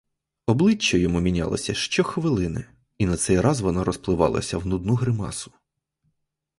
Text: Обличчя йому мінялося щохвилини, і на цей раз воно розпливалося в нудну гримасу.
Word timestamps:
Обличчя 0.47 0.97
йому 0.97 1.19
мінялося 1.21 1.73
щохвилини, 1.73 2.65
і 2.97 3.05
на 3.05 3.17
цей 3.17 3.41
раз 3.41 3.61
воно 3.61 3.83
розпливалося 3.83 4.57
в 4.57 4.65
нудну 4.67 4.95
гримасу. 4.95 5.51